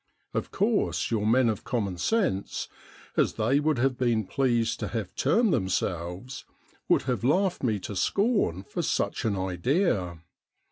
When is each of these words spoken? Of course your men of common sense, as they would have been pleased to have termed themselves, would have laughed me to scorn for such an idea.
Of 0.33 0.49
course 0.49 1.11
your 1.11 1.27
men 1.27 1.47
of 1.47 1.63
common 1.63 1.99
sense, 1.99 2.67
as 3.15 3.33
they 3.33 3.59
would 3.59 3.77
have 3.77 3.99
been 3.99 4.25
pleased 4.25 4.79
to 4.79 4.87
have 4.87 5.13
termed 5.13 5.53
themselves, 5.53 6.43
would 6.89 7.03
have 7.03 7.23
laughed 7.23 7.61
me 7.61 7.77
to 7.81 7.95
scorn 7.95 8.63
for 8.63 8.81
such 8.81 9.25
an 9.25 9.37
idea. 9.37 10.17